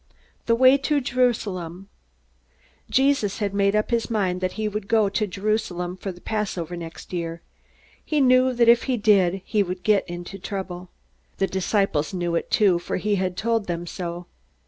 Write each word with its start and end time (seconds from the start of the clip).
The 0.47 0.55
Way 0.55 0.79
to 0.79 0.99
Jerusalem 0.99 1.87
Jesus 2.89 3.37
had 3.37 3.53
made 3.53 3.75
up 3.75 3.91
his 3.91 4.09
mind 4.09 4.41
that 4.41 4.53
he 4.53 4.67
would 4.67 4.87
go 4.87 5.09
to 5.09 5.27
Jerusalem 5.27 5.95
for 5.95 6.11
the 6.11 6.19
Passover 6.19 6.75
next 6.75 7.13
year. 7.13 7.43
He 8.03 8.19
knew 8.19 8.51
that 8.51 8.67
if 8.67 8.85
he 8.85 8.97
did 8.97 9.43
he 9.45 9.61
would 9.61 9.83
get 9.83 10.09
into 10.09 10.39
trouble. 10.39 10.89
The 11.37 11.45
disciples 11.45 12.15
knew 12.15 12.33
it 12.33 12.49
too, 12.49 12.79
for 12.79 12.97
he 12.97 13.17
had 13.17 13.37
told 13.37 13.67
them 13.67 13.85
so. 13.85 14.25